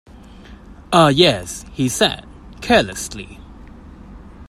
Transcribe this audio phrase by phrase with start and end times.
[0.91, 2.25] "Ah, yes," he said,
[2.59, 3.39] carelessly.